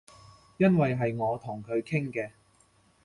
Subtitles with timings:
[0.57, 2.31] 因爲係我同佢傾嘅